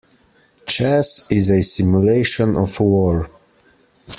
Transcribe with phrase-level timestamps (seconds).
[0.65, 3.29] Chess is a simulation of war.